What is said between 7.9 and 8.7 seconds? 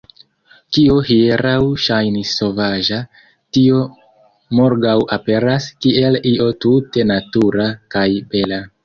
kaj bela.